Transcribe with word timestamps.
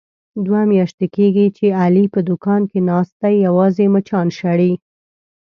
دوه 0.45 0.61
میاشتې 0.71 1.07
کېږي، 1.15 1.47
چې 1.57 1.65
علي 1.81 2.05
په 2.13 2.19
دوکان 2.29 2.61
کې 2.71 2.79
ناست 2.89 3.13
دی 3.21 3.35
یوازې 3.47 3.85
مچان 3.93 4.27
شړي. 4.39 4.71